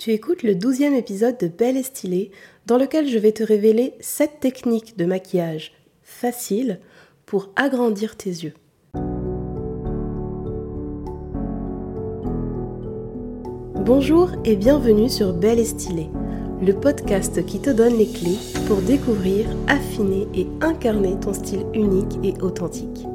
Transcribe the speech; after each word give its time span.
Tu 0.00 0.12
écoutes 0.12 0.44
le 0.44 0.54
douzième 0.54 0.94
épisode 0.94 1.36
de 1.36 1.46
Belle 1.46 1.76
et 1.76 1.82
Stylée, 1.82 2.30
dans 2.64 2.78
lequel 2.78 3.06
je 3.06 3.18
vais 3.18 3.32
te 3.32 3.42
révéler 3.42 3.92
7 4.00 4.40
techniques 4.40 4.96
de 4.96 5.04
maquillage 5.04 5.72
faciles 6.02 6.80
pour 7.26 7.50
agrandir 7.54 8.16
tes 8.16 8.30
yeux. 8.30 8.54
Bonjour 13.84 14.30
et 14.46 14.56
bienvenue 14.56 15.10
sur 15.10 15.34
Belle 15.34 15.58
et 15.58 15.66
Stylée, 15.66 16.08
le 16.62 16.72
podcast 16.72 17.44
qui 17.44 17.60
te 17.60 17.68
donne 17.68 17.98
les 17.98 18.08
clés 18.08 18.38
pour 18.68 18.78
découvrir, 18.78 19.44
affiner 19.66 20.26
et 20.34 20.46
incarner 20.62 21.20
ton 21.20 21.34
style 21.34 21.66
unique 21.74 22.18
et 22.24 22.32
authentique. 22.40 23.09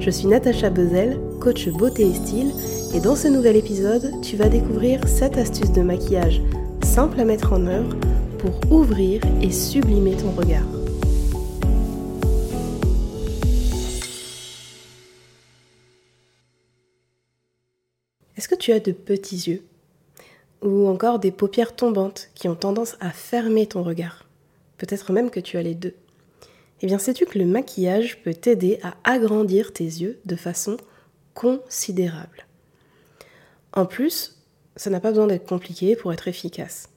Je 0.00 0.10
suis 0.10 0.28
Natacha 0.28 0.70
Bezel, 0.70 1.18
coach 1.40 1.68
beauté 1.68 2.08
et 2.08 2.14
style, 2.14 2.52
et 2.94 3.00
dans 3.00 3.16
ce 3.16 3.26
nouvel 3.26 3.56
épisode, 3.56 4.12
tu 4.22 4.36
vas 4.36 4.48
découvrir 4.48 5.06
7 5.06 5.36
astuces 5.36 5.72
de 5.72 5.82
maquillage 5.82 6.40
simples 6.84 7.20
à 7.20 7.24
mettre 7.24 7.52
en 7.52 7.66
œuvre 7.66 7.96
pour 8.38 8.72
ouvrir 8.72 9.20
et 9.42 9.50
sublimer 9.50 10.16
ton 10.16 10.30
regard. 10.30 10.66
Est-ce 18.36 18.48
que 18.48 18.54
tu 18.54 18.70
as 18.72 18.80
de 18.80 18.92
petits 18.92 19.50
yeux? 19.50 19.64
Ou 20.62 20.86
encore 20.86 21.18
des 21.18 21.32
paupières 21.32 21.74
tombantes 21.74 22.30
qui 22.34 22.48
ont 22.48 22.54
tendance 22.54 22.96
à 23.00 23.10
fermer 23.10 23.66
ton 23.66 23.82
regard? 23.82 24.26
Peut-être 24.78 25.12
même 25.12 25.30
que 25.30 25.40
tu 25.40 25.56
as 25.56 25.62
les 25.62 25.74
deux. 25.74 25.94
Eh 26.80 26.86
bien, 26.86 26.98
sais-tu 26.98 27.26
que 27.26 27.38
le 27.38 27.44
maquillage 27.44 28.22
peut 28.22 28.34
t'aider 28.34 28.78
à 28.82 28.94
agrandir 29.02 29.72
tes 29.72 29.84
yeux 29.84 30.20
de 30.24 30.36
façon 30.36 30.76
considérable? 31.34 32.46
En 33.72 33.84
plus, 33.84 34.36
ça 34.76 34.88
n'a 34.88 35.00
pas 35.00 35.10
besoin 35.10 35.26
d'être 35.26 35.48
compliqué 35.48 35.96
pour 35.96 36.12
être 36.12 36.28
efficace. 36.28 36.88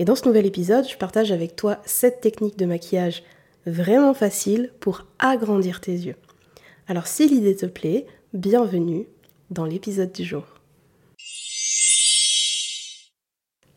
Et 0.00 0.04
dans 0.04 0.16
ce 0.16 0.26
nouvel 0.26 0.46
épisode, 0.46 0.88
je 0.88 0.96
partage 0.96 1.30
avec 1.30 1.54
toi 1.54 1.80
7 1.84 2.20
techniques 2.20 2.58
de 2.58 2.66
maquillage 2.66 3.22
vraiment 3.64 4.12
faciles 4.12 4.72
pour 4.80 5.06
agrandir 5.20 5.80
tes 5.80 5.92
yeux. 5.92 6.16
Alors 6.88 7.06
si 7.06 7.28
l'idée 7.28 7.54
te 7.54 7.66
plaît, 7.66 8.06
bienvenue 8.32 9.06
dans 9.50 9.66
l'épisode 9.66 10.10
du 10.10 10.24
jour. 10.24 10.44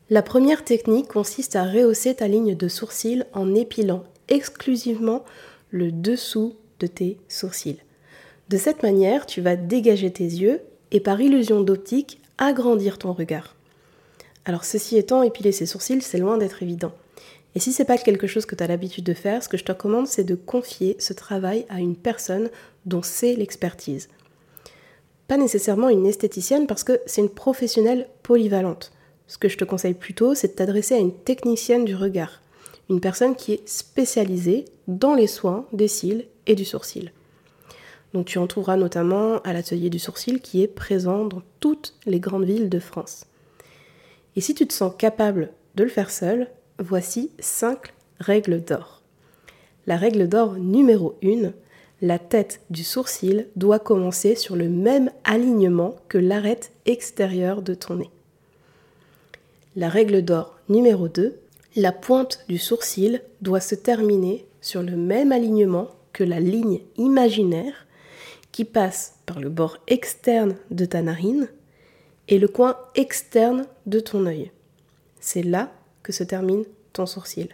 La 0.09 0.23
première 0.23 0.63
technique 0.63 1.07
consiste 1.07 1.55
à 1.55 1.65
rehausser 1.65 2.15
ta 2.15 2.27
ligne 2.27 2.55
de 2.55 2.67
sourcils 2.67 3.23
en 3.33 3.53
épilant 3.53 4.03
exclusivement 4.29 5.23
le 5.71 5.91
dessous 5.91 6.55
de 6.79 6.87
tes 6.87 7.17
sourcils. 7.27 7.79
De 8.49 8.57
cette 8.57 8.83
manière, 8.83 9.25
tu 9.25 9.41
vas 9.41 9.55
dégager 9.55 10.11
tes 10.11 10.23
yeux 10.23 10.61
et 10.91 10.99
par 10.99 11.19
illusion 11.19 11.61
d'optique 11.61 12.19
agrandir 12.37 12.97
ton 12.97 13.13
regard. 13.13 13.55
Alors 14.45 14.65
ceci 14.65 14.97
étant, 14.97 15.23
épiler 15.23 15.51
ses 15.51 15.65
sourcils, 15.65 16.01
c'est 16.01 16.19
loin 16.19 16.37
d'être 16.37 16.61
évident. 16.61 16.91
Et 17.55 17.59
si 17.59 17.71
c'est 17.71 17.85
pas 17.85 17.97
quelque 17.97 18.27
chose 18.27 18.45
que 18.45 18.53
tu 18.53 18.63
as 18.63 18.67
l'habitude 18.67 19.05
de 19.05 19.13
faire, 19.13 19.41
ce 19.41 19.49
que 19.49 19.57
je 19.57 19.63
te 19.63 19.71
recommande, 19.71 20.07
c'est 20.07 20.25
de 20.25 20.35
confier 20.35 20.97
ce 20.99 21.13
travail 21.13 21.65
à 21.69 21.79
une 21.79 21.95
personne 21.95 22.49
dont 22.85 23.01
c'est 23.01 23.35
l'expertise. 23.35 24.09
Pas 25.27 25.37
nécessairement 25.37 25.89
une 25.89 26.05
esthéticienne 26.05 26.67
parce 26.67 26.83
que 26.83 26.99
c'est 27.07 27.21
une 27.21 27.29
professionnelle 27.29 28.07
polyvalente. 28.21 28.91
Ce 29.27 29.39
que 29.39 29.49
je 29.49 29.57
te 29.57 29.63
conseille 29.63 29.95
plutôt, 29.95 30.35
c'est 30.35 30.49
de 30.49 30.53
t'adresser 30.53 30.95
à 30.95 30.99
une 30.99 31.15
technicienne 31.15 31.85
du 31.85 31.95
regard, 31.95 32.41
une 32.89 33.01
personne 33.01 33.35
qui 33.35 33.53
est 33.53 33.67
spécialisée 33.67 34.65
dans 34.87 35.15
les 35.15 35.27
soins 35.27 35.65
des 35.73 35.87
cils 35.87 36.25
et 36.47 36.55
du 36.55 36.65
sourcil. 36.65 37.11
Donc 38.13 38.27
tu 38.27 38.37
en 38.37 38.47
trouveras 38.47 38.77
notamment 38.77 39.39
à 39.39 39.53
l'atelier 39.53 39.89
du 39.89 39.99
sourcil 39.99 40.39
qui 40.39 40.61
est 40.61 40.67
présent 40.67 41.25
dans 41.25 41.41
toutes 41.59 41.95
les 42.05 42.19
grandes 42.19 42.45
villes 42.45 42.69
de 42.69 42.79
France. 42.79 43.25
Et 44.35 44.41
si 44.41 44.53
tu 44.53 44.67
te 44.67 44.73
sens 44.73 44.93
capable 44.97 45.51
de 45.75 45.83
le 45.83 45.89
faire 45.89 46.11
seul, 46.11 46.47
voici 46.79 47.31
5 47.39 47.93
règles 48.19 48.63
d'or. 48.63 49.01
La 49.87 49.97
règle 49.97 50.27
d'or 50.27 50.53
numéro 50.53 51.17
1, 51.23 51.51
la 52.01 52.19
tête 52.19 52.61
du 52.69 52.83
sourcil 52.83 53.47
doit 53.55 53.79
commencer 53.79 54.35
sur 54.35 54.55
le 54.55 54.69
même 54.69 55.11
alignement 55.23 55.95
que 56.07 56.17
l'arête 56.17 56.71
extérieure 56.85 57.61
de 57.61 57.73
ton 57.73 57.95
nez. 57.95 58.09
La 59.75 59.89
règle 59.89 60.23
d'or 60.23 60.57
numéro 60.69 61.07
2, 61.07 61.37
la 61.75 61.91
pointe 61.91 62.45
du 62.47 62.57
sourcil 62.57 63.21
doit 63.41 63.59
se 63.59 63.75
terminer 63.75 64.47
sur 64.61 64.81
le 64.81 64.95
même 64.95 65.31
alignement 65.31 65.89
que 66.13 66.23
la 66.23 66.39
ligne 66.39 66.79
imaginaire 66.97 67.85
qui 68.53 68.63
passe 68.63 69.15
par 69.25 69.41
le 69.41 69.49
bord 69.49 69.77
externe 69.87 70.55
de 70.71 70.85
ta 70.85 71.01
narine 71.01 71.49
et 72.29 72.39
le 72.39 72.47
coin 72.47 72.77
externe 72.95 73.65
de 73.85 73.99
ton 73.99 74.25
œil. 74.25 74.51
C'est 75.19 75.43
là 75.43 75.73
que 76.01 76.13
se 76.13 76.23
termine 76.23 76.63
ton 76.93 77.05
sourcil. 77.05 77.49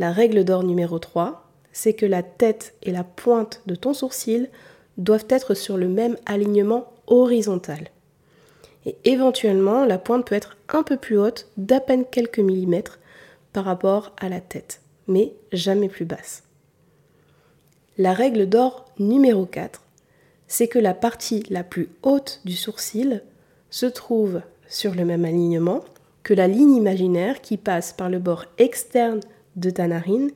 La 0.00 0.10
règle 0.10 0.44
d'or 0.44 0.64
numéro 0.64 0.98
3, 0.98 1.48
c'est 1.72 1.92
que 1.92 2.06
la 2.06 2.24
tête 2.24 2.74
et 2.82 2.90
la 2.90 3.04
pointe 3.04 3.62
de 3.66 3.76
ton 3.76 3.94
sourcil 3.94 4.50
doivent 4.96 5.26
être 5.28 5.54
sur 5.54 5.76
le 5.76 5.88
même 5.88 6.16
alignement 6.26 6.92
horizontal. 7.06 7.90
Et 8.88 8.96
éventuellement, 9.04 9.84
la 9.84 9.98
pointe 9.98 10.26
peut 10.26 10.34
être 10.34 10.56
un 10.70 10.82
peu 10.82 10.96
plus 10.96 11.18
haute, 11.18 11.46
d'à 11.58 11.78
peine 11.78 12.06
quelques 12.06 12.38
millimètres 12.38 12.98
par 13.52 13.66
rapport 13.66 14.12
à 14.16 14.30
la 14.30 14.40
tête, 14.40 14.80
mais 15.06 15.34
jamais 15.52 15.90
plus 15.90 16.06
basse. 16.06 16.44
La 17.98 18.14
règle 18.14 18.48
d'or 18.48 18.86
numéro 18.98 19.44
4, 19.44 19.82
c'est 20.46 20.68
que 20.68 20.78
la 20.78 20.94
partie 20.94 21.42
la 21.50 21.64
plus 21.64 21.90
haute 22.02 22.40
du 22.46 22.54
sourcil 22.54 23.22
se 23.68 23.84
trouve 23.84 24.40
sur 24.68 24.94
le 24.94 25.04
même 25.04 25.26
alignement 25.26 25.84
que 26.22 26.32
la 26.32 26.48
ligne 26.48 26.74
imaginaire 26.74 27.42
qui 27.42 27.58
passe 27.58 27.92
par 27.92 28.08
le 28.08 28.18
bord 28.18 28.46
externe 28.56 29.20
de 29.56 29.68
ta 29.68 29.86
narine 29.86 30.30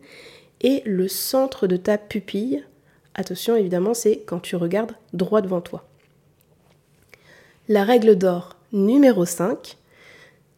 et 0.60 0.82
le 0.84 1.08
centre 1.08 1.66
de 1.66 1.78
ta 1.78 1.96
pupille. 1.96 2.62
Attention, 3.14 3.56
évidemment, 3.56 3.94
c'est 3.94 4.18
quand 4.26 4.40
tu 4.40 4.56
regardes 4.56 4.92
droit 5.14 5.40
devant 5.40 5.62
toi. 5.62 5.86
La 7.68 7.84
règle 7.84 8.16
d'or 8.16 8.56
numéro 8.72 9.24
5, 9.24 9.76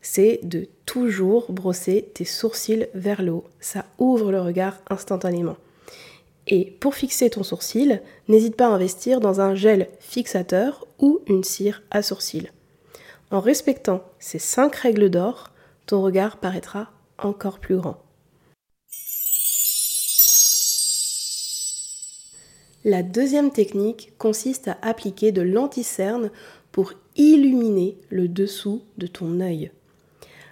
c'est 0.00 0.41
de 0.42 0.66
toujours 0.87 1.53
brosser 1.53 2.10
tes 2.15 2.25
sourcils 2.25 2.87
vers 2.94 3.20
le 3.20 3.32
haut. 3.32 3.44
Ça 3.60 3.84
ouvre 3.98 4.32
le 4.32 4.41
regard 4.41 4.78
instantanément. 4.88 5.59
Et 6.47 6.64
pour 6.81 6.94
fixer 6.94 7.28
ton 7.28 7.43
sourcil, 7.43 8.00
n'hésite 8.28 8.56
pas 8.56 8.69
à 8.69 8.70
investir 8.70 9.20
dans 9.20 9.43
un 9.43 9.54
gel 9.54 9.91
fixateur 10.00 10.87
ou 10.98 11.20
une 11.26 11.44
cire 11.44 11.82
à 11.91 12.00
sourcils. 12.00 12.50
En 13.31 13.41
respectant 13.41 14.03
ces 14.19 14.38
5 14.38 14.75
règles 14.75 15.10
d'or, 15.10 15.50
ton 15.84 16.00
regard 16.00 16.38
paraîtra 16.38 16.91
encore 17.19 17.59
plus 17.59 17.76
grand. 17.76 17.98
La 22.87 23.03
deuxième 23.03 23.50
technique 23.50 24.12
consiste 24.19 24.69
à 24.69 24.78
appliquer 24.82 25.32
de 25.32 25.41
l'anticerne 25.41 26.31
pour 26.74 26.92
illuminer 27.14 27.96
le 28.10 28.26
dessous 28.26 28.82
de 28.98 29.06
ton 29.06 29.38
œil. 29.38 29.70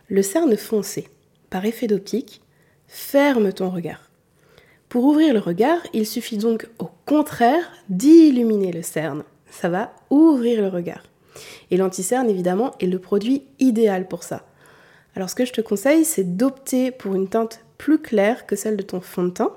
Le 0.06 0.22
cerne 0.22 0.56
foncé, 0.56 1.08
par 1.50 1.64
effet 1.64 1.88
d'optique, 1.88 2.42
ferme 2.86 3.52
ton 3.52 3.70
regard. 3.70 4.08
Pour 4.88 5.02
ouvrir 5.02 5.34
le 5.34 5.40
regard, 5.40 5.80
il 5.92 6.06
suffit 6.06 6.36
donc 6.36 6.68
au 6.78 6.88
contraire 7.06 7.72
d'illuminer 7.88 8.70
le 8.70 8.82
cerne. 8.82 9.24
Ça 9.50 9.68
va 9.68 9.96
ouvrir 10.10 10.62
le 10.62 10.68
regard. 10.68 11.02
Et 11.72 11.76
l'anticerne, 11.76 12.30
évidemment, 12.30 12.76
est 12.78 12.86
le 12.86 13.00
produit 13.00 13.42
idéal 13.58 14.06
pour 14.06 14.22
ça. 14.22 14.46
Alors 15.16 15.28
ce 15.28 15.34
que 15.34 15.44
je 15.44 15.52
te 15.52 15.60
conseille, 15.60 16.04
c'est 16.04 16.36
d'opter 16.36 16.92
pour 16.92 17.16
une 17.16 17.28
teinte 17.28 17.64
plus 17.78 17.98
claire 17.98 18.46
que 18.46 18.54
celle 18.54 18.76
de 18.76 18.84
ton 18.84 19.00
fond 19.00 19.24
de 19.24 19.30
teint 19.30 19.56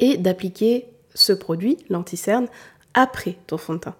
et 0.00 0.16
d'appliquer 0.16 0.88
ce 1.14 1.32
produit, 1.32 1.78
l'anticerne, 1.90 2.48
après 2.92 3.36
ton 3.46 3.56
fond 3.56 3.74
de 3.74 3.78
teint. 3.78 3.94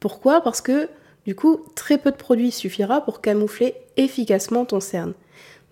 Pourquoi? 0.00 0.40
Parce 0.40 0.60
que 0.60 0.88
du 1.26 1.34
coup, 1.34 1.60
très 1.74 1.98
peu 1.98 2.10
de 2.10 2.16
produit 2.16 2.50
suffira 2.50 3.04
pour 3.04 3.20
camoufler 3.20 3.74
efficacement 3.96 4.64
ton 4.64 4.80
cerne. 4.80 5.12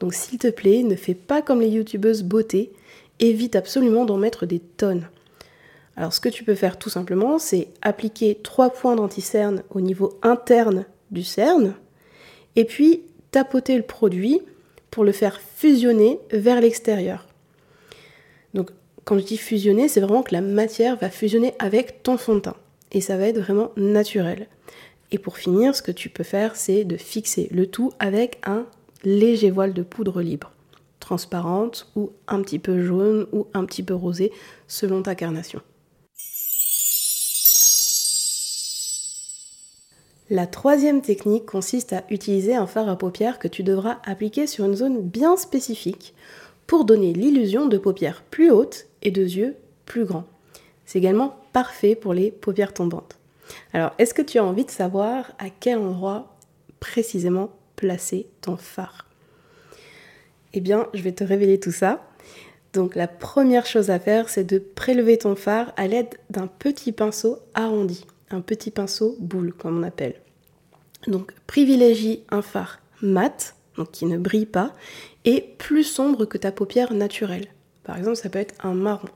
Donc 0.01 0.13
s'il 0.13 0.39
te 0.39 0.49
plaît, 0.49 0.83
ne 0.83 0.97
fais 0.97 1.15
pas 1.15 1.41
comme 1.41 1.61
les 1.61 1.69
youtubeuses 1.69 2.23
beauté 2.23 2.73
évite 3.21 3.57
absolument 3.57 4.05
d'en 4.05 4.19
mettre 4.19 4.45
des 4.45 4.59
tonnes. 4.59 5.09
Alors 5.97 6.13
ce 6.13 6.21
que 6.21 6.29
tu 6.29 6.45
peux 6.45 6.55
faire 6.55 6.79
tout 6.79 6.91
simplement, 6.91 7.39
c'est 7.39 7.69
appliquer 7.81 8.39
trois 8.43 8.69
points 8.71 8.97
d'anti-cerne 8.97 9.63
au 9.71 9.81
niveau 9.81 10.19
interne 10.23 10.85
du 11.11 11.23
cerne, 11.23 11.75
et 12.55 12.65
puis 12.65 13.03
tapoter 13.31 13.77
le 13.77 13.83
produit 13.83 14.43
pour 14.91 15.05
le 15.05 15.13
faire 15.13 15.41
fusionner 15.41 16.21
vers 16.31 16.61
l'extérieur. 16.61 17.27
Donc 18.53 18.71
quand 19.05 19.19
je 19.19 19.25
dis 19.25 19.39
fusionner, 19.39 19.89
c'est 19.89 20.01
vraiment 20.01 20.23
que 20.23 20.35
la 20.35 20.43
matière 20.43 20.97
va 20.97 21.09
fusionner 21.09 21.55
avec 21.59 22.03
ton 22.03 22.19
fond 22.19 22.35
de 22.35 22.41
teint. 22.41 22.57
Et 22.97 23.03
ça 23.03 23.19
va 23.19 23.29
être 23.29 23.39
vraiment 23.39 23.73
naturel. 23.77 24.49
Et 25.13 25.19
pour 25.19 25.37
finir, 25.37 25.77
ce 25.77 25.83
que 25.83 25.93
tu 25.93 26.09
peux 26.09 26.25
faire, 26.25 26.57
c'est 26.57 26.85
de 26.85 26.97
fixer 26.97 27.47
le 27.53 27.67
tout 27.67 27.93
avec 27.99 28.41
un 28.43 28.65
léger 29.05 29.51
voile 29.51 29.75
de 29.75 29.83
poudre 29.83 30.23
libre 30.23 30.51
transparente 30.99 31.93
ou 31.95 32.11
un 32.27 32.41
petit 32.41 32.59
peu 32.59 32.83
jaune 32.83 33.27
ou 33.33 33.49
un 33.53 33.67
petit 33.67 33.83
peu 33.83 33.95
rosé 33.95 34.33
selon 34.67 35.03
ta 35.03 35.15
carnation. 35.15 35.61
La 40.31 40.47
troisième 40.47 41.03
technique 41.03 41.45
consiste 41.45 41.93
à 41.93 42.03
utiliser 42.09 42.55
un 42.55 42.67
fard 42.67 42.89
à 42.89 42.97
paupières 42.97 43.39
que 43.39 43.47
tu 43.47 43.63
devras 43.63 43.99
appliquer 44.07 44.47
sur 44.47 44.65
une 44.65 44.75
zone 44.75 45.03
bien 45.03 45.37
spécifique 45.37 46.15
pour 46.67 46.87
donner 46.87 47.13
l'illusion 47.13 47.67
de 47.67 47.77
paupières 47.77 48.23
plus 48.23 48.51
hautes 48.51 48.87
et 49.03 49.11
de 49.11 49.23
yeux 49.23 49.55
plus 49.85 50.07
grands. 50.07 50.25
C'est 50.87 50.99
également 50.99 51.37
parfait 51.53 51.95
pour 51.95 52.15
les 52.15 52.31
paupières 52.31 52.73
tombantes. 52.73 53.19
Alors, 53.73 53.93
est-ce 53.99 54.15
que 54.15 54.23
tu 54.23 54.39
as 54.39 54.45
envie 54.45 54.65
de 54.65 54.71
savoir 54.71 55.33
à 55.39 55.51
quel 55.51 55.79
endroit 55.79 56.37
précisément 56.81 57.51
placer 57.77 58.27
ton 58.41 58.57
fard 58.57 59.07
Eh 60.53 60.61
bien, 60.61 60.89
je 60.95 61.03
vais 61.03 61.13
te 61.13 61.25
révéler 61.25 61.61
tout 61.61 61.73
ça. 61.73 62.03
Donc 62.73 62.95
la 62.95 63.09
première 63.09 63.67
chose 63.67 63.91
à 63.91 63.99
faire, 63.99 64.29
c'est 64.29 64.45
de 64.45 64.59
prélever 64.59 65.17
ton 65.19 65.35
fard 65.35 65.73
à 65.77 65.87
l'aide 65.87 66.15
d'un 66.31 66.47
petit 66.47 66.93
pinceau 66.93 67.39
arrondi, 67.55 68.07
un 68.31 68.41
petit 68.41 68.71
pinceau 68.71 69.17
boule 69.19 69.55
comme 69.55 69.79
on 69.79 69.83
appelle. 69.83 70.21
Donc 71.07 71.33
privilégie 71.47 72.25
un 72.31 72.43
fard 72.43 72.81
mat, 73.01 73.55
donc 73.77 73.93
qui 73.93 74.07
ne 74.07 74.19
brille 74.19 74.47
pas, 74.47 74.75
et 75.25 75.55
plus 75.59 75.85
sombre 75.85 76.27
que 76.27 76.37
ta 76.37 76.53
paupière 76.53 76.93
naturelle. 76.93 77.47
Par 77.83 77.97
exemple, 77.97 78.17
ça 78.17 78.29
peut 78.29 78.39
être 78.39 78.55
un 78.65 78.75
marron. 78.75 79.09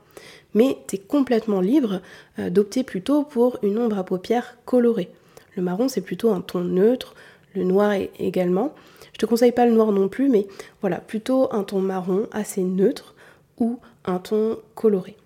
Mais 0.54 0.78
tu 0.88 0.96
es 0.96 0.98
complètement 0.98 1.60
libre 1.60 2.00
euh, 2.38 2.50
d'opter 2.50 2.82
plutôt 2.82 3.22
pour 3.22 3.58
une 3.62 3.78
ombre 3.78 3.98
à 3.98 4.04
paupières 4.04 4.56
colorée. 4.64 5.10
Le 5.56 5.62
marron, 5.62 5.88
c'est 5.88 6.00
plutôt 6.00 6.30
un 6.30 6.40
ton 6.40 6.60
neutre, 6.60 7.14
le 7.54 7.64
noir 7.64 7.92
également. 8.18 8.74
Je 9.12 9.18
te 9.18 9.26
conseille 9.26 9.52
pas 9.52 9.66
le 9.66 9.72
noir 9.72 9.92
non 9.92 10.08
plus, 10.08 10.28
mais 10.28 10.46
voilà, 10.80 10.98
plutôt 10.98 11.52
un 11.52 11.64
ton 11.64 11.80
marron 11.80 12.28
assez 12.32 12.62
neutre 12.62 13.14
ou 13.58 13.78
un 14.04 14.18
ton 14.18 14.58
coloré. 14.74 15.16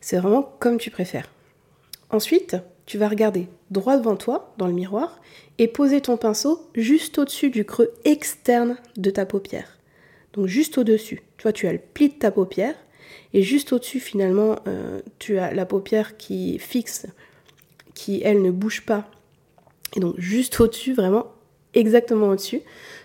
C'est 0.00 0.18
vraiment 0.18 0.54
comme 0.58 0.78
tu 0.78 0.90
préfères. 0.90 1.30
Ensuite, 2.10 2.56
tu 2.86 2.98
vas 2.98 3.08
regarder 3.08 3.48
droit 3.70 3.96
devant 3.96 4.16
toi 4.16 4.54
dans 4.58 4.66
le 4.66 4.72
miroir 4.72 5.20
et 5.58 5.68
poser 5.68 6.00
ton 6.00 6.16
pinceau 6.16 6.68
juste 6.74 7.18
au-dessus 7.18 7.50
du 7.50 7.64
creux 7.64 7.92
externe 8.04 8.76
de 8.96 9.10
ta 9.10 9.26
paupière. 9.26 9.76
Donc 10.32 10.46
juste 10.46 10.78
au-dessus. 10.78 11.22
Tu 11.36 11.42
vois, 11.42 11.52
tu 11.52 11.66
as 11.66 11.72
le 11.72 11.80
pli 11.80 12.08
de 12.08 12.14
ta 12.14 12.30
paupière 12.30 12.74
et 13.32 13.42
juste 13.42 13.72
au-dessus 13.72 14.00
finalement, 14.00 14.56
euh, 14.66 15.00
tu 15.18 15.38
as 15.38 15.52
la 15.52 15.66
paupière 15.66 16.16
qui 16.16 16.58
fixe, 16.58 17.06
qui 17.94 18.20
elle 18.24 18.42
ne 18.42 18.50
bouge 18.50 18.82
pas. 18.82 19.08
Et 19.94 20.00
donc 20.00 20.14
juste 20.18 20.60
au-dessus, 20.60 20.94
vraiment 20.94 21.26
exactement 21.74 22.28
au-dessus, 22.28 22.62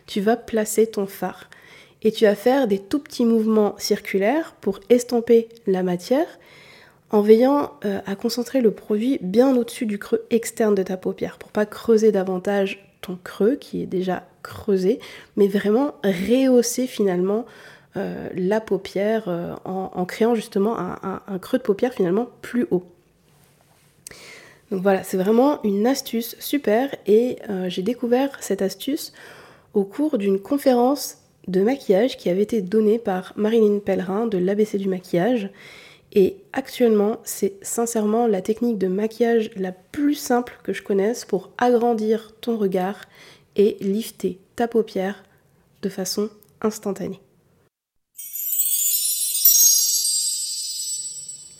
tu 0.08 0.22
vas 0.22 0.38
placer 0.38 0.88
ton 0.88 1.06
phare 1.06 1.50
et 2.02 2.12
tu 2.12 2.26
vas 2.26 2.36
faire 2.36 2.68
des 2.68 2.80
tout 2.80 3.00
petits 3.00 3.26
mouvements 3.26 3.76
circulaires 3.78 4.56
pour 4.62 4.80
estomper 4.90 5.50
la 5.68 5.84
matière 5.84 6.28
en 7.12 7.22
veillant 7.22 7.74
euh, 7.86 8.00
à 8.06 8.16
concentrer 8.16 8.62
le 8.62 8.72
produit 8.72 9.20
bien 9.22 9.56
au-dessus 9.56 9.86
du 9.86 10.00
creux 10.00 10.26
externe 10.30 10.76
de 10.76 10.84
ta 10.84 10.98
paupière 10.98 11.38
pour 11.38 11.52
pas 11.52 11.66
creuser 11.66 12.12
davantage 12.12 12.88
ton 13.02 13.18
creux 13.22 13.56
qui 13.56 13.82
est 13.82 13.88
déjà 13.88 14.26
creusé, 14.44 15.00
mais 15.36 15.48
vraiment 15.48 15.96
rehausser 16.04 16.88
finalement 16.88 17.46
euh, 17.98 18.30
la 18.36 18.62
paupière 18.62 19.26
euh, 19.28 19.54
en, 19.66 20.06
créant 20.06 20.36
justement 20.36 20.78
un, 20.80 21.40
creux 21.40 21.58
de 21.58 21.64
paupière 21.64 21.94
finalement 21.94 22.28
plus 22.42 22.68
haut. 22.72 22.84
Donc 24.72 24.82
voilà, 24.82 25.04
c'est 25.04 25.18
vraiment 25.18 25.62
une 25.64 25.86
astuce 25.86 26.38
super 26.40 26.96
et 27.06 27.40
j'ai 27.68 27.82
découvert 27.82 28.30
cette 28.40 28.62
astuce 28.62 29.12
au 29.74 29.84
cours 29.84 30.18
d'une 30.18 30.40
conférence 30.40 31.18
de 31.48 31.62
maquillage 31.62 32.18
qui 32.18 32.30
avait 32.30 32.44
été 32.44 32.62
donné 32.62 33.00
par 33.00 33.34
Marilyn 33.36 33.80
Pellerin 33.80 34.28
de 34.28 34.38
l'ABC 34.38 34.78
du 34.78 34.88
maquillage. 34.88 35.50
Et 36.14 36.38
actuellement, 36.54 37.18
c'est 37.24 37.54
sincèrement 37.62 38.28
la 38.28 38.42
technique 38.42 38.78
de 38.78 38.88
maquillage 38.88 39.50
la 39.56 39.72
plus 39.72 40.16
simple 40.16 40.60
que 40.64 40.74
je 40.74 40.84
connaisse 40.84 41.24
pour 41.24 41.52
agrandir 41.58 42.34
ton 42.42 42.58
regard 42.58 43.06
et 43.56 43.78
lifter 43.80 44.38
ta 44.56 44.68
paupière 44.68 45.24
de 45.82 45.90
façon 45.90 46.30
instantanée. 46.62 47.22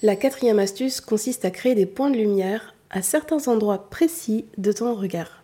La 0.02 0.16
quatrième 0.16 0.60
astuce 0.60 1.02
consiste 1.02 1.46
à 1.46 1.52
créer 1.52 1.76
des 1.76 1.86
points 1.86 2.10
de 2.10 2.18
lumière 2.18 2.74
à 2.90 3.02
certains 3.02 3.48
endroits 3.48 3.90
précis 3.90 4.46
de 4.58 4.72
ton 4.72 4.96
regard. 4.96 5.44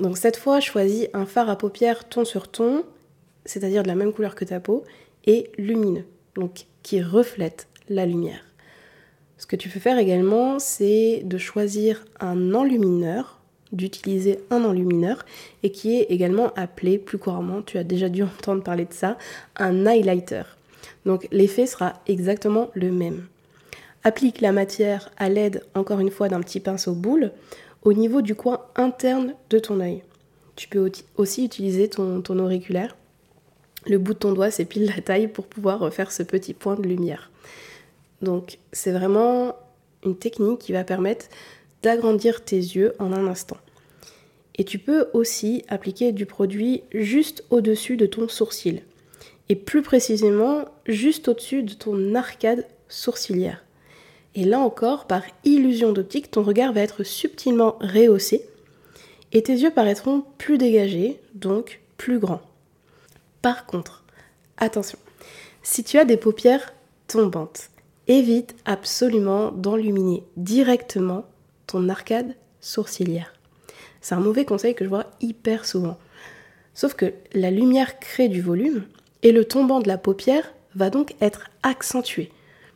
Donc 0.00 0.18
cette 0.18 0.36
fois, 0.36 0.60
choisis 0.60 1.08
un 1.14 1.26
fard 1.26 1.48
à 1.48 1.56
paupières 1.56 2.08
ton 2.08 2.24
sur 2.24 2.48
ton 2.48 2.84
c'est-à-dire 3.44 3.82
de 3.82 3.88
la 3.88 3.94
même 3.94 4.12
couleur 4.12 4.34
que 4.34 4.44
ta 4.44 4.60
peau, 4.60 4.84
et 5.26 5.50
lumineux, 5.58 6.04
donc 6.34 6.66
qui 6.82 7.02
reflète 7.02 7.68
la 7.88 8.06
lumière. 8.06 8.44
Ce 9.38 9.46
que 9.46 9.56
tu 9.56 9.68
peux 9.68 9.80
faire 9.80 9.98
également, 9.98 10.58
c'est 10.58 11.22
de 11.24 11.38
choisir 11.38 12.04
un 12.20 12.54
enlumineur, 12.54 13.40
d'utiliser 13.72 14.40
un 14.50 14.64
enlumineur, 14.64 15.24
et 15.62 15.72
qui 15.72 15.96
est 15.96 16.06
également 16.10 16.52
appelé 16.54 16.98
plus 16.98 17.18
couramment, 17.18 17.62
tu 17.62 17.78
as 17.78 17.84
déjà 17.84 18.08
dû 18.08 18.22
entendre 18.38 18.62
parler 18.62 18.84
de 18.84 18.92
ça, 18.92 19.16
un 19.56 19.86
highlighter. 19.86 20.42
Donc 21.06 21.26
l'effet 21.32 21.66
sera 21.66 21.94
exactement 22.06 22.70
le 22.74 22.90
même. 22.90 23.26
Applique 24.02 24.40
la 24.40 24.52
matière 24.52 25.10
à 25.18 25.28
l'aide, 25.28 25.62
encore 25.74 26.00
une 26.00 26.10
fois, 26.10 26.28
d'un 26.28 26.40
petit 26.40 26.60
pinceau 26.60 26.92
boule 26.92 27.32
au 27.82 27.92
niveau 27.92 28.22
du 28.22 28.34
coin 28.34 28.60
interne 28.76 29.34
de 29.50 29.58
ton 29.58 29.80
œil. 29.80 30.02
Tu 30.56 30.68
peux 30.68 30.90
aussi 31.16 31.44
utiliser 31.44 31.88
ton, 31.88 32.22
auriculaire 32.38 32.96
le 33.86 33.96
bout 33.98 34.12
de 34.12 34.18
ton 34.18 34.32
doigt, 34.32 34.50
c'est 34.50 34.66
pile 34.66 34.86
la 34.94 35.00
taille 35.00 35.28
pour 35.28 35.46
pouvoir 35.46 35.90
faire 35.92 36.12
ce 36.12 36.22
petit 36.22 36.52
point 36.52 36.74
de 36.74 36.86
lumière. 36.86 37.30
Donc 38.20 38.58
c'est 38.72 38.92
vraiment 38.92 39.56
une 40.04 40.16
technique 40.16 40.58
qui 40.58 40.72
va 40.72 40.84
permettre 40.84 41.26
d'agrandir 41.82 42.44
tes 42.44 42.56
yeux 42.56 42.94
en 42.98 43.12
un 43.12 43.26
instant. 43.26 43.56
Et 44.56 44.64
tu 44.64 44.78
peux 44.78 45.08
aussi 45.14 45.64
appliquer 45.68 46.12
du 46.12 46.26
produit 46.26 46.82
juste 46.92 47.44
au-dessus 47.48 47.96
de 47.96 48.04
ton 48.04 48.28
sourcil. 48.28 48.82
Et 49.48 49.56
plus 49.56 49.80
précisément, 49.80 50.66
juste 50.86 51.28
au-dessus 51.28 51.62
de 51.62 51.72
ton 51.72 52.14
arcade 52.14 52.66
sourcilière. 52.88 53.64
Et 54.34 54.44
là 54.44 54.60
encore, 54.60 55.06
par 55.06 55.22
illusion 55.44 55.92
d'optique, 55.92 56.30
ton 56.30 56.42
regard 56.42 56.72
va 56.72 56.80
être 56.80 57.02
subtilement 57.02 57.76
rehaussé 57.80 58.44
et 59.32 59.42
tes 59.42 59.52
yeux 59.52 59.70
paraîtront 59.70 60.24
plus 60.38 60.58
dégagés, 60.58 61.20
donc 61.34 61.80
plus 61.96 62.18
grands. 62.18 62.42
Par 63.42 63.66
contre, 63.66 64.04
attention, 64.56 64.98
si 65.62 65.84
tu 65.84 65.98
as 65.98 66.04
des 66.04 66.16
paupières 66.16 66.72
tombantes, 67.06 67.70
évite 68.08 68.56
absolument 68.64 69.52
d'enluminer 69.52 70.24
directement 70.36 71.24
ton 71.66 71.88
arcade 71.88 72.34
sourcilière. 72.60 73.32
C'est 74.00 74.14
un 74.14 74.20
mauvais 74.20 74.44
conseil 74.44 74.74
que 74.74 74.84
je 74.84 74.88
vois 74.88 75.06
hyper 75.20 75.64
souvent. 75.64 75.98
Sauf 76.74 76.94
que 76.94 77.12
la 77.34 77.50
lumière 77.50 77.98
crée 77.98 78.28
du 78.28 78.40
volume 78.40 78.84
et 79.22 79.32
le 79.32 79.44
tombant 79.44 79.80
de 79.80 79.88
la 79.88 79.98
paupière 79.98 80.52
va 80.74 80.90
donc 80.90 81.14
être 81.20 81.50
accentué. 81.62 82.30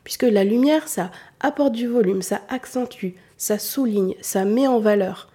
Puisque 0.04 0.22
la 0.22 0.44
lumière, 0.44 0.86
ça 0.86 1.10
apporte 1.40 1.72
du 1.72 1.88
volume, 1.88 2.22
ça 2.22 2.42
accentue, 2.48 3.14
ça 3.38 3.58
souligne, 3.58 4.14
ça 4.20 4.44
met 4.44 4.66
en 4.66 4.78
valeur, 4.78 5.30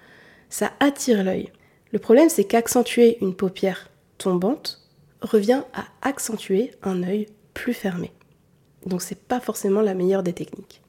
ça 0.50 0.72
attire 0.80 1.24
l'œil. 1.24 1.52
Le 1.92 2.00
problème, 2.00 2.30
c'est 2.30 2.44
qu'accentuer 2.44 3.18
une 3.22 3.36
paupière 3.36 3.90
tombante 4.20 4.80
revient 5.22 5.64
à 5.74 5.86
accentuer 6.02 6.72
un 6.84 7.04
œil 7.04 7.28
plus 7.54 7.74
fermé. 7.74 8.12
Donc 8.86 9.02
c'est 9.02 9.20
pas 9.20 9.40
forcément 9.40 9.82
la 9.82 9.96
meilleure 9.96 10.24
des 10.24 10.34
techniques. 10.34 10.82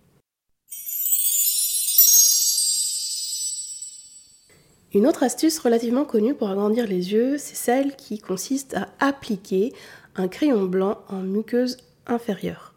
Une 4.93 5.07
autre 5.07 5.23
astuce 5.23 5.59
relativement 5.61 6.05
connue 6.05 6.35
pour 6.35 6.51
agrandir 6.51 6.87
les 6.87 7.13
yeux, 7.13 7.39
c'est 7.39 7.55
celle 7.55 7.95
qui 7.95 8.19
consiste 8.19 8.75
à 8.75 8.89
appliquer 8.99 9.73
un 10.17 10.27
crayon 10.27 10.65
blanc 10.65 10.99
en 11.09 11.21
muqueuse 11.21 11.77
inférieure. 12.07 12.70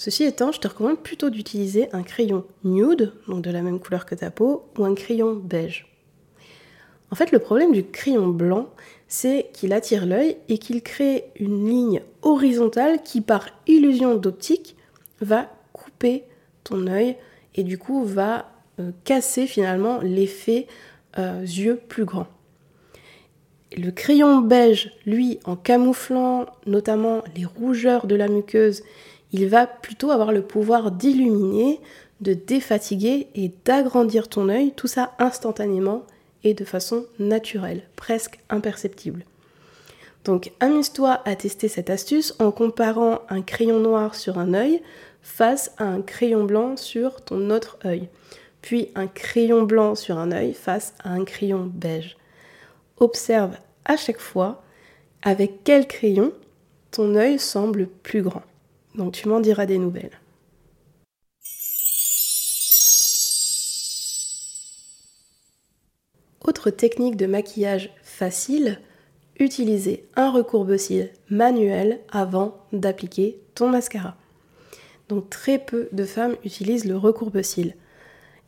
Ceci 0.00 0.24
étant, 0.24 0.50
je 0.50 0.58
te 0.58 0.66
recommande 0.66 1.02
plutôt 1.02 1.28
d'utiliser 1.28 1.90
un 1.92 2.02
crayon 2.02 2.46
nude, 2.64 3.12
donc 3.28 3.42
de 3.42 3.50
la 3.50 3.60
même 3.60 3.78
couleur 3.78 4.06
que 4.06 4.14
ta 4.14 4.30
peau, 4.30 4.64
ou 4.78 4.86
un 4.86 4.94
crayon 4.94 5.34
beige. 5.34 5.94
En 7.10 7.16
fait, 7.16 7.32
le 7.32 7.38
problème 7.38 7.72
du 7.72 7.84
crayon 7.84 8.28
blanc, 8.28 8.70
c'est 9.08 9.50
qu'il 9.52 9.74
attire 9.74 10.06
l'œil 10.06 10.38
et 10.48 10.56
qu'il 10.56 10.82
crée 10.82 11.26
une 11.38 11.68
ligne 11.68 12.00
horizontale 12.22 13.02
qui, 13.02 13.20
par 13.20 13.50
illusion 13.66 14.14
d'optique, 14.14 14.74
va 15.20 15.50
couper 15.74 16.24
ton 16.64 16.86
œil 16.86 17.16
et 17.54 17.62
du 17.62 17.76
coup 17.76 18.02
va 18.02 18.50
euh, 18.78 18.92
casser 19.04 19.46
finalement 19.46 20.00
l'effet 20.00 20.66
euh, 21.18 21.42
yeux 21.42 21.78
plus 21.88 22.06
grands. 22.06 22.28
Le 23.76 23.90
crayon 23.90 24.40
beige, 24.40 24.94
lui, 25.04 25.40
en 25.44 25.56
camouflant 25.56 26.46
notamment 26.64 27.22
les 27.36 27.44
rougeurs 27.44 28.06
de 28.06 28.14
la 28.14 28.28
muqueuse, 28.28 28.82
il 29.32 29.48
va 29.48 29.66
plutôt 29.66 30.10
avoir 30.10 30.32
le 30.32 30.42
pouvoir 30.42 30.90
d'illuminer, 30.90 31.80
de 32.20 32.34
défatiguer 32.34 33.28
et 33.34 33.52
d'agrandir 33.64 34.28
ton 34.28 34.48
œil, 34.48 34.72
tout 34.76 34.86
ça 34.86 35.12
instantanément 35.18 36.04
et 36.44 36.54
de 36.54 36.64
façon 36.64 37.06
naturelle, 37.18 37.82
presque 37.96 38.38
imperceptible. 38.48 39.24
Donc 40.24 40.52
amuse-toi 40.60 41.20
à 41.24 41.34
tester 41.34 41.68
cette 41.68 41.90
astuce 41.90 42.34
en 42.38 42.50
comparant 42.50 43.20
un 43.30 43.40
crayon 43.40 43.80
noir 43.80 44.14
sur 44.14 44.38
un 44.38 44.52
œil 44.52 44.82
face 45.22 45.72
à 45.78 45.84
un 45.84 46.02
crayon 46.02 46.44
blanc 46.44 46.76
sur 46.76 47.22
ton 47.22 47.50
autre 47.50 47.78
œil. 47.84 48.08
puis 48.62 48.90
un 48.94 49.06
crayon 49.06 49.62
blanc 49.62 49.94
sur 49.94 50.18
un 50.18 50.32
œil 50.32 50.52
face 50.52 50.92
à 51.02 51.10
un 51.10 51.24
crayon 51.24 51.70
beige. 51.72 52.18
Observe 52.98 53.56
à 53.86 53.96
chaque 53.96 54.20
fois 54.20 54.62
avec 55.22 55.64
quel 55.64 55.86
crayon 55.86 56.34
ton 56.90 57.14
œil 57.14 57.38
semble 57.38 57.86
plus 57.86 58.20
grand. 58.20 58.42
Donc 58.94 59.12
tu 59.12 59.28
m'en 59.28 59.40
diras 59.40 59.66
des 59.66 59.78
nouvelles. 59.78 60.18
Autre 66.42 66.70
technique 66.70 67.16
de 67.16 67.26
maquillage 67.26 67.90
facile, 68.02 68.80
utiliser 69.38 70.04
un 70.16 70.30
recourbe-cils 70.30 71.10
manuel 71.28 72.00
avant 72.10 72.56
d'appliquer 72.72 73.40
ton 73.54 73.68
mascara. 73.68 74.16
Donc 75.08 75.30
très 75.30 75.58
peu 75.58 75.88
de 75.92 76.04
femmes 76.04 76.36
utilisent 76.44 76.86
le 76.86 76.96
recourbe-cils. 76.96 77.74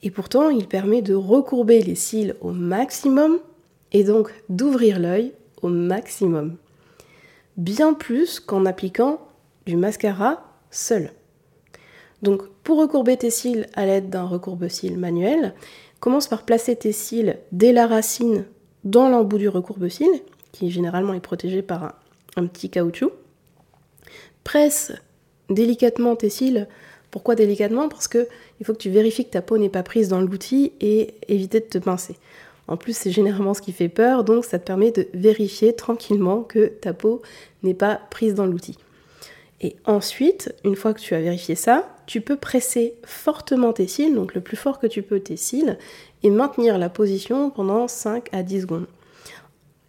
Et 0.02 0.10
pourtant, 0.10 0.50
il 0.50 0.66
permet 0.66 1.02
de 1.02 1.14
recourber 1.14 1.82
les 1.82 1.94
cils 1.94 2.34
au 2.40 2.50
maximum 2.50 3.38
et 3.92 4.04
donc 4.04 4.32
d'ouvrir 4.48 4.98
l'œil 4.98 5.32
au 5.62 5.68
maximum. 5.68 6.56
Bien 7.56 7.94
plus 7.94 8.40
qu'en 8.40 8.66
appliquant 8.66 9.20
du 9.66 9.76
mascara 9.76 10.44
seul. 10.70 11.12
Donc 12.22 12.42
pour 12.62 12.78
recourber 12.78 13.16
tes 13.16 13.30
cils 13.30 13.66
à 13.74 13.86
l'aide 13.86 14.10
d'un 14.10 14.24
recourbe-cils 14.24 14.96
manuel, 14.96 15.54
commence 16.00 16.28
par 16.28 16.44
placer 16.44 16.76
tes 16.76 16.92
cils 16.92 17.38
dès 17.52 17.72
la 17.72 17.86
racine 17.86 18.44
dans 18.84 19.08
l'embout 19.08 19.38
du 19.38 19.48
recourbe-cils, 19.48 20.22
qui 20.52 20.70
généralement 20.70 21.14
est 21.14 21.20
protégé 21.20 21.62
par 21.62 21.96
un, 22.36 22.46
petit 22.46 22.70
caoutchouc. 22.70 23.12
Presse 24.44 24.92
délicatement 25.50 26.16
tes 26.16 26.30
cils. 26.30 26.68
Pourquoi 27.10 27.34
délicatement? 27.34 27.88
Parce 27.88 28.08
que 28.08 28.26
il 28.60 28.66
faut 28.66 28.72
que 28.72 28.78
tu 28.78 28.90
vérifies 28.90 29.24
que 29.24 29.30
ta 29.30 29.42
peau 29.42 29.58
n'est 29.58 29.68
pas 29.68 29.82
prise 29.82 30.08
dans 30.08 30.20
l'outil 30.20 30.72
et 30.80 31.14
éviter 31.28 31.60
de 31.60 31.66
te 31.66 31.78
pincer. 31.78 32.16
En 32.68 32.76
plus, 32.76 32.96
c'est 32.96 33.10
généralement 33.10 33.54
ce 33.54 33.62
qui 33.62 33.72
fait 33.72 33.88
peur, 33.88 34.24
donc 34.24 34.44
ça 34.44 34.58
te 34.58 34.64
permet 34.64 34.92
de 34.92 35.08
vérifier 35.14 35.74
tranquillement 35.74 36.42
que 36.42 36.66
ta 36.66 36.92
peau 36.94 37.22
n'est 37.62 37.74
pas 37.74 38.00
prise 38.10 38.34
dans 38.34 38.46
l'outil. 38.46 38.78
Et 39.62 39.76
ensuite, 39.84 40.52
une 40.64 40.74
fois 40.74 40.92
que 40.92 41.00
tu 41.00 41.14
as 41.14 41.20
vérifié 41.20 41.54
ça, 41.54 41.88
tu 42.06 42.20
peux 42.20 42.36
presser 42.36 42.96
fortement 43.04 43.72
tes 43.72 43.86
cils, 43.86 44.14
donc 44.14 44.34
le 44.34 44.40
plus 44.40 44.56
fort 44.56 44.80
que 44.80 44.88
tu 44.88 45.02
peux 45.02 45.20
tes 45.20 45.36
cils, 45.36 45.78
et 46.24 46.30
maintenir 46.30 46.78
la 46.78 46.88
position 46.88 47.48
pendant 47.50 47.86
5 47.86 48.28
à 48.32 48.42
10 48.42 48.62
secondes. 48.62 48.86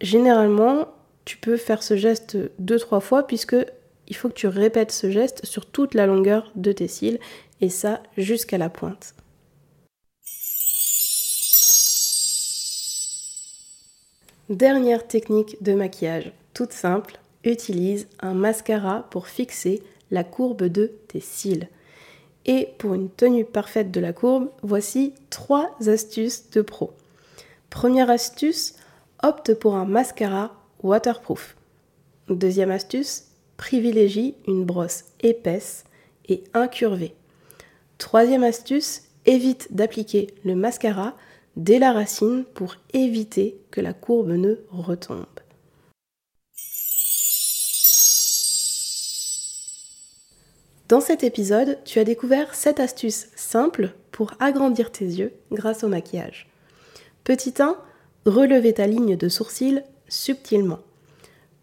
Généralement, 0.00 0.86
tu 1.24 1.36
peux 1.38 1.56
faire 1.56 1.82
ce 1.82 1.96
geste 1.96 2.36
2-3 2.62 3.00
fois 3.00 3.26
puisque 3.26 3.56
il 4.06 4.14
faut 4.14 4.28
que 4.28 4.34
tu 4.34 4.46
répètes 4.46 4.92
ce 4.92 5.10
geste 5.10 5.44
sur 5.44 5.66
toute 5.66 5.94
la 5.94 6.06
longueur 6.06 6.52
de 6.54 6.70
tes 6.72 6.88
cils 6.88 7.18
et 7.60 7.68
ça 7.68 8.02
jusqu'à 8.16 8.58
la 8.58 8.68
pointe. 8.68 9.14
Dernière 14.50 15.06
technique 15.06 15.56
de 15.62 15.72
maquillage, 15.72 16.30
toute 16.52 16.72
simple, 16.72 17.18
utilise 17.44 18.08
un 18.20 18.34
mascara 18.34 19.06
pour 19.10 19.28
fixer 19.28 19.82
la 20.10 20.24
courbe 20.24 20.64
de 20.64 20.92
tes 21.08 21.20
cils. 21.20 21.68
Et 22.46 22.68
pour 22.78 22.94
une 22.94 23.08
tenue 23.08 23.44
parfaite 23.44 23.90
de 23.90 24.00
la 24.00 24.12
courbe, 24.12 24.50
voici 24.62 25.14
trois 25.30 25.70
astuces 25.86 26.50
de 26.50 26.62
pro. 26.62 26.92
Première 27.70 28.10
astuce, 28.10 28.74
opte 29.22 29.54
pour 29.54 29.76
un 29.76 29.86
mascara 29.86 30.54
waterproof. 30.82 31.56
Deuxième 32.28 32.70
astuce, 32.70 33.24
privilégie 33.56 34.34
une 34.46 34.64
brosse 34.64 35.04
épaisse 35.20 35.84
et 36.28 36.44
incurvée. 36.52 37.14
Troisième 37.98 38.44
astuce, 38.44 39.02
évite 39.26 39.74
d'appliquer 39.74 40.28
le 40.44 40.54
mascara 40.54 41.14
dès 41.56 41.78
la 41.78 41.92
racine 41.92 42.44
pour 42.54 42.76
éviter 42.92 43.58
que 43.70 43.80
la 43.80 43.92
courbe 43.92 44.32
ne 44.32 44.56
retombe. 44.70 45.33
Dans 50.94 51.00
cet 51.00 51.24
épisode, 51.24 51.78
tu 51.84 51.98
as 51.98 52.04
découvert 52.04 52.54
7 52.54 52.78
astuces 52.78 53.26
simples 53.34 53.94
pour 54.12 54.34
agrandir 54.38 54.92
tes 54.92 55.04
yeux 55.04 55.32
grâce 55.50 55.82
au 55.82 55.88
maquillage. 55.88 56.48
Petit 57.24 57.54
1, 57.58 57.76
relever 58.26 58.74
ta 58.74 58.86
ligne 58.86 59.16
de 59.16 59.28
sourcils 59.28 59.82
subtilement. 60.06 60.78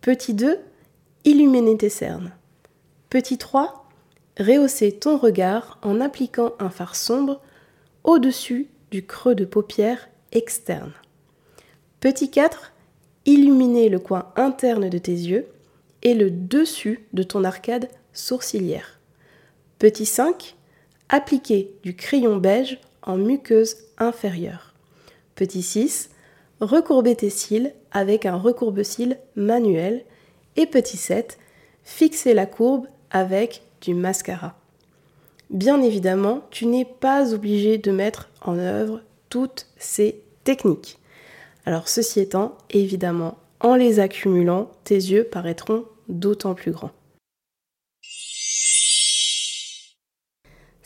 Petit 0.02 0.34
2, 0.34 0.60
illuminer 1.24 1.78
tes 1.78 1.88
cernes. 1.88 2.34
Petit 3.10 3.38
3, 3.38 3.88
rehausser 4.38 4.92
ton 4.92 5.16
regard 5.16 5.80
en 5.82 6.02
appliquant 6.02 6.52
un 6.60 6.70
fard 6.70 6.98
sombre 6.98 7.40
au-dessus 8.04 8.68
du 8.92 9.06
creux 9.06 9.34
de 9.34 9.46
paupière 9.46 10.10
externe. 10.34 10.92
Petit 12.02 12.30
4, 12.30 12.74
illuminer 13.26 13.88
le 13.88 14.00
coin 14.00 14.34
interne 14.36 14.90
de 14.90 14.98
tes 14.98 15.14
yeux 15.14 15.48
et 16.04 16.16
le 16.16 16.30
dessus 16.30 17.08
de 17.14 17.24
ton 17.24 17.46
arcade 17.46 17.88
sourcilière. 18.12 18.98
Petit 19.82 20.06
5, 20.06 20.58
appliquer 21.10 21.74
du 21.82 21.96
crayon 21.96 22.38
beige 22.38 22.80
en 23.02 23.18
muqueuse 23.18 23.78
inférieure. 23.98 24.76
Petit 25.34 25.64
6, 25.64 26.12
recourber 26.60 27.16
tes 27.16 27.32
cils 27.32 27.74
avec 27.92 28.28
un 28.28 28.36
recourbe-cils 28.36 29.18
manuel. 29.36 30.06
Et 30.56 30.68
petit 30.68 30.98
7, 30.98 31.40
fixer 31.82 32.36
la 32.36 32.46
courbe 32.46 32.86
avec 33.10 33.64
du 33.82 33.96
mascara. 33.96 34.56
Bien 35.50 35.82
évidemment, 35.82 36.46
tu 36.52 36.68
n'es 36.68 36.86
pas 36.86 37.34
obligé 37.34 37.80
de 37.80 37.92
mettre 37.92 38.30
en 38.44 38.60
œuvre 38.60 39.02
toutes 39.30 39.66
ces 39.80 40.22
techniques. 40.44 41.00
Alors 41.66 41.88
ceci 41.88 42.20
étant, 42.20 42.56
évidemment, 42.70 43.40
en 43.60 43.74
les 43.74 44.00
accumulant, 44.00 44.70
tes 44.84 44.94
yeux 44.94 45.24
paraîtront 45.24 45.86
d'autant 46.08 46.54
plus 46.54 46.72
grands. 46.72 46.92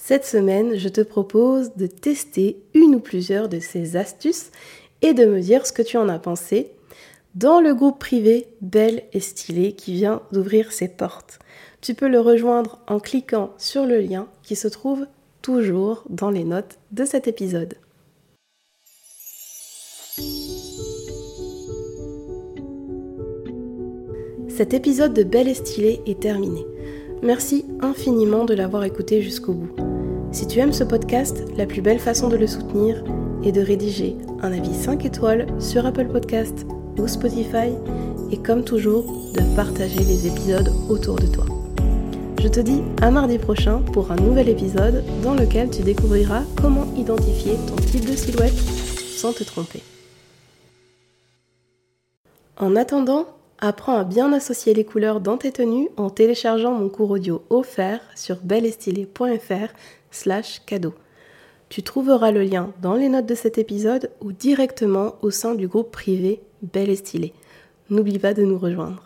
Cette 0.07 0.27
semaine, 0.27 0.77
je 0.77 0.87
te 0.87 1.01
propose 1.01 1.75
de 1.77 1.87
tester 1.87 2.61
une 2.75 2.93
ou 2.93 2.99
plusieurs 2.99 3.49
de 3.49 3.57
ces 3.57 3.95
astuces 3.95 4.51
et 5.01 5.15
de 5.15 5.25
me 5.25 5.41
dire 5.41 5.65
ce 5.65 5.73
que 5.73 5.81
tu 5.81 5.97
en 5.97 6.09
as 6.09 6.19
pensé 6.19 6.69
dans 7.33 7.59
le 7.59 7.73
groupe 7.73 7.97
privé 7.97 8.45
Belle 8.61 9.01
et 9.13 9.19
Stylée 9.19 9.71
qui 9.71 9.93
vient 9.93 10.21
d'ouvrir 10.31 10.71
ses 10.71 10.89
portes. 10.89 11.39
Tu 11.81 11.95
peux 11.95 12.07
le 12.07 12.19
rejoindre 12.19 12.77
en 12.85 12.99
cliquant 12.99 13.55
sur 13.57 13.87
le 13.87 13.99
lien 13.99 14.27
qui 14.43 14.55
se 14.55 14.67
trouve 14.67 15.07
toujours 15.41 16.03
dans 16.07 16.29
les 16.29 16.43
notes 16.43 16.77
de 16.91 17.03
cet 17.03 17.27
épisode. 17.27 17.73
Cet 24.49 24.75
épisode 24.75 25.15
de 25.15 25.23
Belle 25.23 25.47
et 25.47 25.55
Stylée 25.55 26.03
est 26.05 26.19
terminé. 26.19 26.63
Merci 27.23 27.65
infiniment 27.81 28.45
de 28.45 28.53
l'avoir 28.53 28.83
écouté 28.83 29.23
jusqu'au 29.23 29.53
bout. 29.53 29.94
Si 30.35 30.45
tu 30.47 30.59
aimes 30.59 30.73
ce 30.73 30.83
podcast, 30.83 31.45
la 31.55 31.65
plus 31.65 31.81
belle 31.81 31.97
façon 31.97 32.27
de 32.27 32.35
le 32.35 32.45
soutenir 32.45 33.01
est 33.45 33.53
de 33.53 33.61
rédiger 33.61 34.17
un 34.41 34.51
avis 34.51 34.75
5 34.75 35.05
étoiles 35.05 35.47
sur 35.61 35.85
Apple 35.85 36.09
Podcast 36.09 36.65
ou 36.97 37.07
Spotify 37.07 37.71
et 38.33 38.37
comme 38.39 38.65
toujours 38.65 39.05
de 39.31 39.55
partager 39.55 40.03
les 40.03 40.27
épisodes 40.27 40.73
autour 40.89 41.15
de 41.15 41.27
toi. 41.27 41.45
Je 42.41 42.49
te 42.49 42.59
dis 42.59 42.81
à 43.01 43.11
mardi 43.11 43.37
prochain 43.37 43.79
pour 43.93 44.11
un 44.11 44.17
nouvel 44.17 44.49
épisode 44.49 45.05
dans 45.23 45.35
lequel 45.35 45.69
tu 45.69 45.83
découvriras 45.83 46.43
comment 46.61 46.93
identifier 46.97 47.55
ton 47.69 47.77
type 47.77 48.05
de 48.05 48.17
silhouette 48.17 48.59
sans 49.15 49.31
te 49.31 49.45
tromper. 49.45 49.81
En 52.57 52.75
attendant, 52.75 53.25
apprends 53.59 53.97
à 53.97 54.03
bien 54.03 54.33
associer 54.33 54.73
les 54.73 54.83
couleurs 54.83 55.21
dans 55.21 55.37
tes 55.37 55.53
tenues 55.53 55.87
en 55.95 56.09
téléchargeant 56.09 56.73
mon 56.73 56.89
cours 56.89 57.11
audio 57.11 57.41
offert 57.49 58.01
sur 58.15 58.35
belleestylée.fr 58.43 59.71
cadeau. 60.65 60.93
Tu 61.69 61.83
trouveras 61.83 62.31
le 62.31 62.43
lien 62.43 62.71
dans 62.81 62.93
les 62.93 63.09
notes 63.09 63.25
de 63.25 63.35
cet 63.35 63.57
épisode 63.57 64.11
ou 64.21 64.31
directement 64.31 65.15
au 65.21 65.31
sein 65.31 65.55
du 65.55 65.67
groupe 65.67 65.91
privé 65.91 66.41
Belle 66.61 66.89
et 66.89 66.95
Stylée. 66.95 67.33
N'oublie 67.89 68.19
pas 68.19 68.33
de 68.33 68.43
nous 68.43 68.57
rejoindre. 68.57 69.04